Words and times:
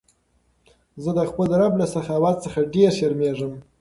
زه 1.03 1.11
د 1.17 1.21
خپل 1.29 1.49
رب 1.61 1.73
له 1.81 1.85
سخاوت 1.93 2.35
څخه 2.45 2.59
ډېر 2.73 2.89
شرمېږم. 2.97 3.53